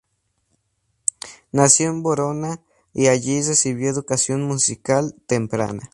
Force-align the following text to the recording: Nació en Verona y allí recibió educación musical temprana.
Nació 1.51 1.91
en 1.91 2.01
Verona 2.01 2.59
y 2.91 3.05
allí 3.05 3.39
recibió 3.43 3.87
educación 3.87 4.41
musical 4.47 5.13
temprana. 5.27 5.89